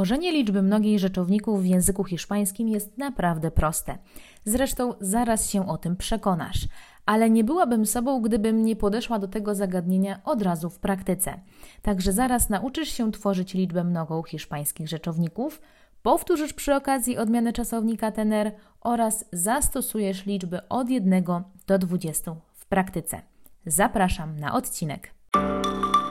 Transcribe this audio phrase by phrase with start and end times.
[0.00, 3.98] Tworzenie liczby mnogiej rzeczowników w języku hiszpańskim jest naprawdę proste.
[4.44, 6.68] Zresztą zaraz się o tym przekonasz.
[7.06, 11.40] Ale nie byłabym sobą, gdybym nie podeszła do tego zagadnienia od razu w praktyce.
[11.82, 15.60] Także zaraz nauczysz się tworzyć liczbę mnogą hiszpańskich rzeczowników,
[16.02, 21.24] powtórzysz przy okazji odmianę czasownika tener oraz zastosujesz liczby od 1
[21.66, 23.22] do 20 w praktyce.
[23.66, 25.19] Zapraszam na odcinek.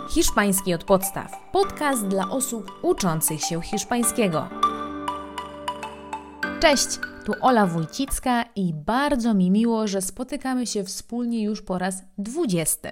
[0.10, 1.52] Hiszpański od podstaw.
[1.52, 4.50] Podcast dla osób uczących się hiszpańskiego.
[6.60, 6.88] Cześć,
[7.26, 12.90] tu Ola Wójcicka i bardzo mi miło, że spotykamy się wspólnie już po raz 20.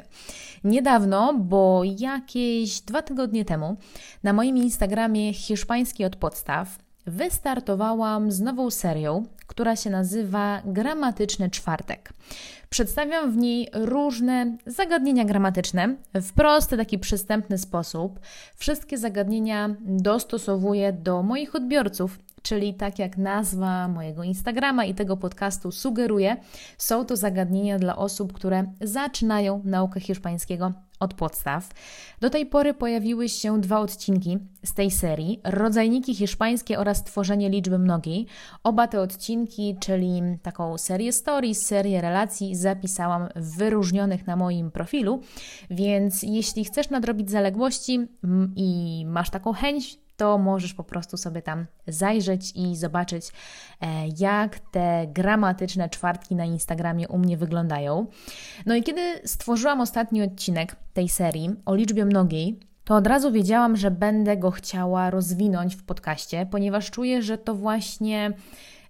[0.64, 3.78] Niedawno, bo jakieś dwa tygodnie temu,
[4.24, 12.14] na moim Instagramie Hiszpański od podstaw wystartowałam z nową serią, która się nazywa Gramatyczny Czwartek.
[12.70, 18.20] Przedstawiam w niej różne zagadnienia gramatyczne w prosty, taki przystępny sposób.
[18.56, 25.72] Wszystkie zagadnienia dostosowuję do moich odbiorców, czyli tak jak nazwa mojego Instagrama i tego podcastu
[25.72, 26.38] sugeruje,
[26.78, 31.70] są to zagadnienia dla osób, które zaczynają naukę hiszpańskiego od podstaw.
[32.22, 37.80] Do tej pory pojawiły się dwa odcinki z tej serii: Rodzajniki hiszpańskie oraz Tworzenie liczby
[37.80, 38.28] mnogiej.
[38.64, 45.22] Oba te odcinki, czyli taką serię stories, serię relacji, zapisałam w wyróżnionych na moim profilu.
[45.70, 51.42] Więc jeśli chcesz nadrobić zaległości mm, i masz taką chęć, to możesz po prostu sobie
[51.42, 53.32] tam zajrzeć i zobaczyć,
[53.82, 53.88] e,
[54.18, 58.08] jak te gramatyczne czwartki na Instagramie u mnie wyglądają.
[58.66, 63.78] No i kiedy stworzyłam ostatni odcinek tej serii o liczbie mnogiej, to od razu wiedziałam,
[63.78, 68.34] że będę go chciała rozwinąć w podcaście, ponieważ czuję, że to właśnie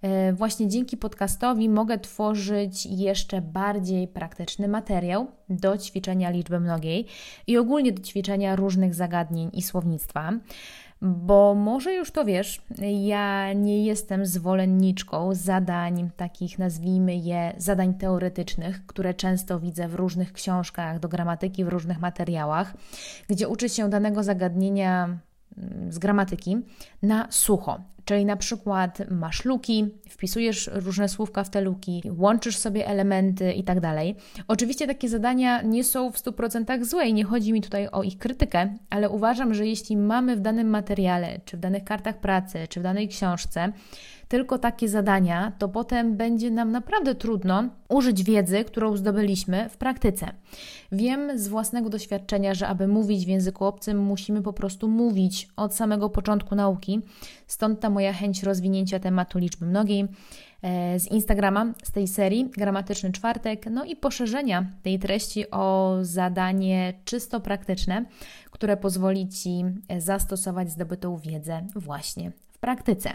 [0.01, 7.05] e, właśnie dzięki podcastowi mogę tworzyć jeszcze bardziej praktyczny materiał do ćwiczenia liczby mnogiej
[7.47, 10.31] i ogólnie do ćwiczenia różnych zagadnień i słownictwa.
[11.01, 12.61] Bo może już to wiesz,
[13.05, 20.33] ja nie jestem zwolenniczką zadań takich, nazwijmy je, zadań teoretycznych, które często widzę w różnych
[20.33, 22.73] książkach do gramatyki, w różnych materiałach,
[23.29, 25.19] gdzie uczy się danego zagadnienia
[25.57, 26.57] mm, z gramatyki
[27.01, 27.79] na sucho.
[28.07, 33.63] Czyli na przykład masz luki, wpisujesz różne słówka w te luki, łączysz sobie elementy i
[33.63, 34.15] tak dalej.
[34.47, 38.17] Oczywiście takie zadania nie są w 100% złe i nie chodzi mi tutaj o ich
[38.17, 42.79] krytykę, ale uważam, że jeśli mamy w danym materiale, czy w danych kartach pracy, czy
[42.79, 43.73] w danej książce
[44.27, 50.31] tylko takie zadania, to potem będzie nam naprawdę trudno użyć wiedzy, którą zdobyliśmy w praktyce.
[50.91, 55.75] Wiem z własnego doświadczenia, że aby mówić w języku obcym, musimy po prostu mówić od
[55.75, 57.01] samego początku nauki.
[57.47, 60.07] Stąd ta moja chęć rozwinięcia tematu liczby mnogiej
[60.61, 66.93] e, z Instagrama, z tej serii Gramatyczny Czwartek, no i poszerzenia tej treści o zadanie
[67.05, 68.05] czysto praktyczne,
[68.51, 69.63] które pozwoli Ci
[69.97, 73.09] zastosować zdobytą wiedzę właśnie w praktyce.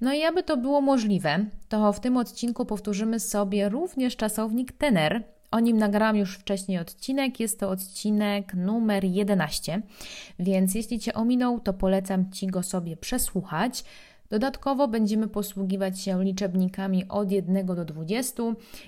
[0.00, 5.22] No i aby to było możliwe, to w tym odcinku powtórzymy sobie również czasownik tener.
[5.50, 9.82] O nim nagrałam już wcześniej odcinek, jest to odcinek numer 11,
[10.38, 13.84] więc jeśli Cię ominął, to polecam Ci go sobie przesłuchać.
[14.32, 18.42] Dodatkowo będziemy posługiwać się liczebnikami od 1 do 20.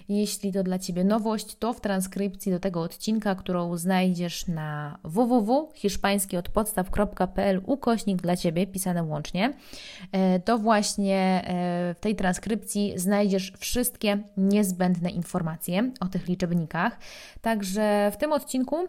[0.09, 7.63] Jeśli to dla Ciebie nowość, to w transkrypcji do tego odcinka, którą znajdziesz na www.hiszpańskiodpodstaw.pl
[7.67, 9.55] ukośnik dla Ciebie, pisane łącznie,
[10.13, 16.99] e, to właśnie e, w tej transkrypcji znajdziesz wszystkie niezbędne informacje o tych liczebnikach.
[17.41, 18.89] Także w tym odcinku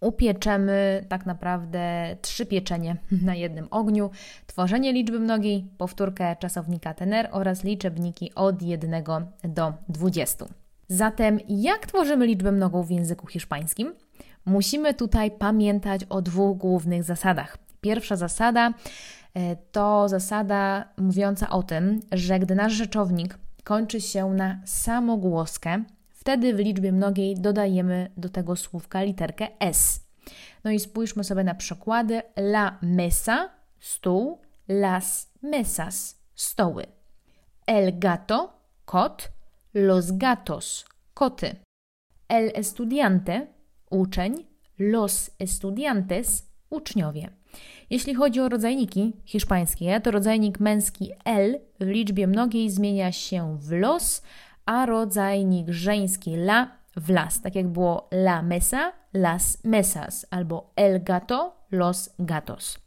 [0.00, 2.96] upieczemy tak naprawdę trzy pieczenie
[3.28, 4.10] na jednym ogniu.
[4.46, 9.04] Tworzenie liczby mnogiej, powtórkę czasownika tener oraz liczebniki od 1
[9.44, 10.46] do 20.
[10.88, 13.94] Zatem jak tworzymy liczbę mnogą w języku hiszpańskim?
[14.44, 17.58] Musimy tutaj pamiętać o dwóch głównych zasadach.
[17.80, 18.74] Pierwsza zasada
[19.34, 25.84] e, to zasada mówiąca o tym, że gdy nasz rzeczownik kończy się na samogłoskę,
[26.22, 30.06] Wtedy w liczbie mnogiej dodajemy do tego słówka literkę S.
[30.64, 32.22] No i spójrzmy sobie na przykłady.
[32.36, 33.50] La mesa,
[33.80, 36.86] stół, las mesas, stoły.
[37.66, 38.52] El gato,
[38.84, 39.32] kot,
[39.74, 41.56] los gatos, koty.
[42.28, 43.46] El estudiante,
[43.90, 44.46] uczeń,
[44.78, 47.30] los estudiantes, uczniowie.
[47.90, 53.72] Jeśli chodzi o rodzajniki hiszpańskie, to rodzajnik męski el w liczbie mnogiej zmienia się w
[53.72, 54.22] los,
[54.66, 61.02] a rodzajnik żeński la w las, tak jak było la mesa, las mesas, albo el
[61.02, 62.78] gato, los gatos.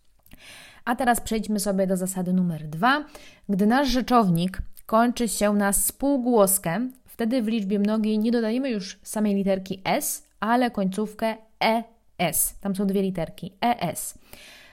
[0.85, 3.05] A teraz przejdźmy sobie do zasady numer dwa.
[3.49, 9.35] Gdy nasz rzeczownik kończy się na spółgłoskę, wtedy w liczbie mnogiej nie dodajemy już samej
[9.35, 11.35] literki s, ale końcówkę
[12.17, 12.59] es.
[12.61, 14.17] Tam są dwie literki es.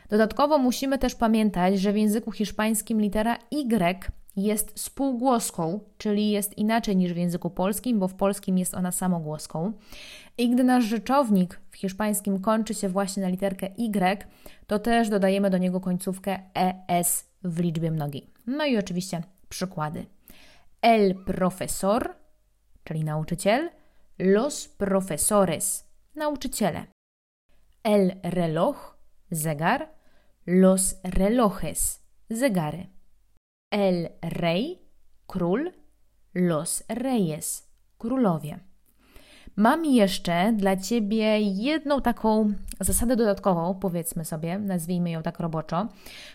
[0.09, 6.97] Dodatkowo musimy też pamiętać, że w języku hiszpańskim litera Y jest spółgłoską, czyli jest inaczej
[6.97, 9.73] niż w języku polskim, bo w polskim jest ona samogłoską.
[10.39, 14.27] I gdy nasz rzeczownik w hiszpańskim kończy się właśnie na literkę Y,
[14.67, 18.31] to też dodajemy do niego końcówkę ES w liczbie mnogiej.
[18.47, 20.07] No i oczywiście przykłady.
[20.83, 22.15] El profesor,
[22.85, 23.71] czyli nauczyciel,
[24.19, 26.87] los profesores, nauczyciele.
[27.85, 28.75] El reloj,
[29.31, 29.89] zegar,
[30.47, 32.92] los relojes, zegary.
[33.73, 34.79] El rey,
[35.27, 35.73] król,
[36.35, 38.59] los reyes, królowie.
[39.57, 45.89] Mam jeszcze dla Ciebie jedną taką zasadę dodatkową, powiedzmy sobie, nazwijmy ją tak roboczo,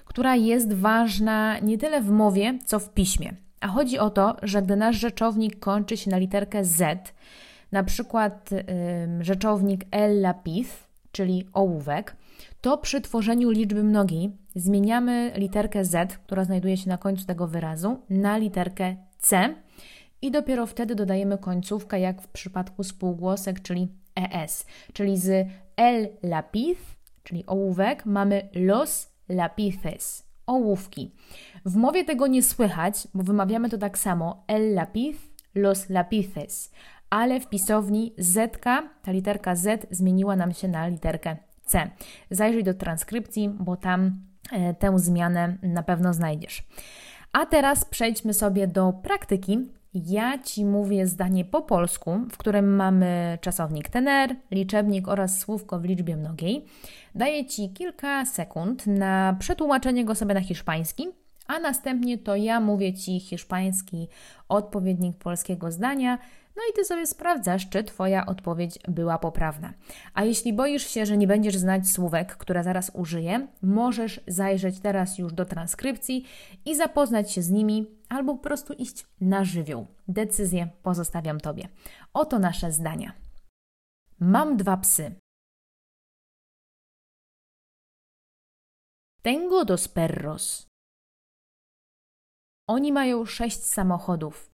[0.05, 3.33] która jest ważna nie tyle w mowie, co w piśmie.
[3.61, 7.13] A chodzi o to, że gdy nasz rzeczownik kończy się na literkę Z,
[7.71, 8.49] na przykład
[9.19, 12.15] rzeczownik el lapith, czyli ołówek,
[12.61, 18.01] to przy tworzeniu liczby mnogiej zmieniamy literkę Z, która znajduje się na końcu tego wyrazu,
[18.09, 19.55] na literkę C
[20.21, 24.65] i dopiero wtedy dodajemy końcówkę, jak w przypadku spółgłosek, czyli ES.
[24.93, 26.81] Czyli z el lapith,
[27.23, 31.11] czyli ołówek, mamy los lapices, ołówki.
[31.65, 35.19] W mowie tego nie słychać, bo wymawiamy to tak samo, el lapith,
[35.55, 36.71] los lapices,
[37.09, 38.61] ale w pisowni Z,
[39.03, 41.37] ta literka Z zmieniła nam się na literkę
[41.67, 41.89] C.
[42.31, 44.21] Zajrzyj do transkrypcji, bo tam
[44.51, 46.63] e, tę zmianę na pewno znajdziesz.
[47.33, 49.59] A teraz przejdźmy sobie do praktyki.
[49.93, 55.85] Ja Ci mówię zdanie po polsku, w którym mamy czasownik tener, liczebnik oraz słówko w
[55.85, 56.65] liczbie mnogiej.
[57.15, 61.07] Daję Ci kilka sekund na przetłumaczenie go sobie na hiszpański,
[61.47, 64.07] a następnie to ja mówię Ci hiszpański
[64.49, 66.17] odpowiednik polskiego zdania,
[66.57, 69.73] no i Ty sobie sprawdzasz, czy Twoja odpowiedź była poprawna.
[70.13, 75.17] A jeśli boisz się, że nie będziesz znać słówek, które zaraz użyję, możesz zajrzeć teraz
[75.17, 76.25] już do transkrypcji
[76.65, 79.87] i zapoznać się z nimi, albo po prostu iść na żywioł.
[80.07, 81.69] Decyzję pozostawiam Tobie.
[82.13, 83.13] Oto nasze zdania.
[84.19, 85.15] Mam dwa psy.
[89.21, 90.67] Tengo dos perros.
[92.67, 94.56] Oni mają sześć samochodów.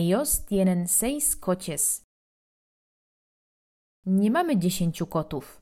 [0.00, 2.04] Ellos tienen seis coches.
[4.06, 5.60] Nie mamy dziesięciu kotów.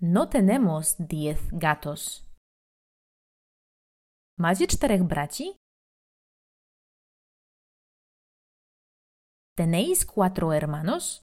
[0.00, 2.24] No tenemos diez gatos.
[4.38, 5.56] Macie czterech braci?
[9.56, 11.22] ¿Tenéis cuatro hermanos?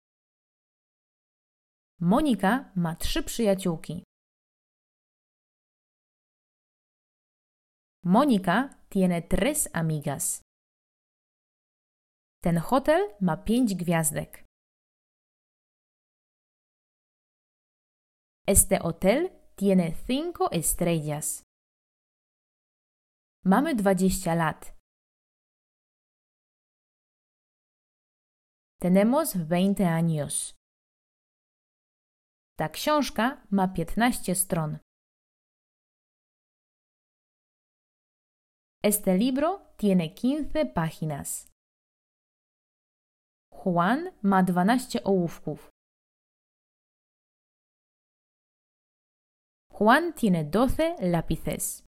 [1.99, 4.03] Monika ma trzy przyjaciółki.
[8.03, 10.41] Monika tiene tres amigas.
[12.41, 14.45] Ten hotel ma pięć gwiazdek.
[18.47, 21.43] Este hotel tiene cinco estrellas.
[23.45, 24.73] Mamy dwadzieścia lat.
[28.79, 30.53] Tenemos veinte años.
[32.57, 34.79] Ta książka ma piętnaście stron.
[38.81, 41.51] Este libro tiene 15 páginas.
[43.51, 45.69] Juan ma 12 ołówków.
[49.69, 51.83] Juan tiene 12 lápices.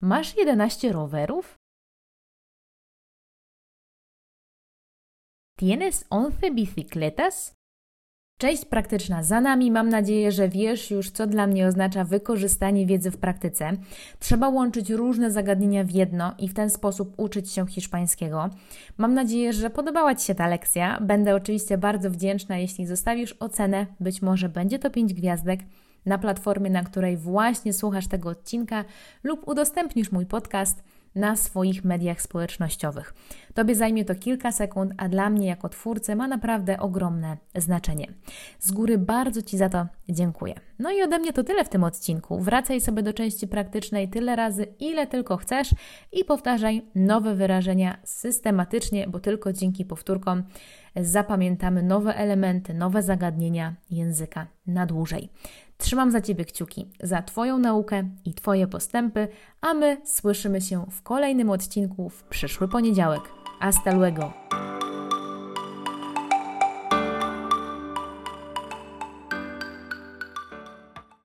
[0.00, 1.56] Masz 11 rowerów?
[5.58, 7.54] ¿Tienes 11 bicicletas?
[8.38, 9.70] Cześć praktyczna za nami.
[9.70, 13.72] Mam nadzieję, że wiesz już, co dla mnie oznacza wykorzystanie wiedzy w praktyce.
[14.18, 18.50] Trzeba łączyć różne zagadnienia w jedno i w ten sposób uczyć się hiszpańskiego.
[18.98, 21.00] Mam nadzieję, że podobała Ci się ta lekcja.
[21.00, 23.86] Będę oczywiście bardzo wdzięczna, jeśli zostawisz ocenę.
[24.00, 25.60] Być może będzie to 5 gwiazdek
[26.06, 28.84] na platformie, na której właśnie słuchasz tego odcinka
[29.22, 33.14] lub udostępnisz mój podcast na swoich mediach społecznościowych.
[33.54, 38.06] Tobie zajmie to kilka sekund, a dla mnie jako twórcy ma naprawdę ogromne znaczenie.
[38.58, 40.54] Z góry bardzo Ci za to dziękuję.
[40.78, 42.40] No i ode mnie to tyle w tym odcinku.
[42.40, 45.70] Wracaj sobie do części praktycznej tyle razy, ile tylko chcesz
[46.12, 50.42] i powtarzaj nowe wyrażenia systematycznie, bo tylko dzięki powtórkom
[50.96, 55.28] zapamiętamy nowe elementy, nowe zagadnienia języka na dłużej.
[55.78, 59.28] Trzymam za Ciebie kciuki, za Twoją naukę i Twoje postępy,
[59.60, 63.22] a my słyszymy się w kolejnym odcinku w przyszły poniedziałek.
[63.60, 64.43] Hasta luego!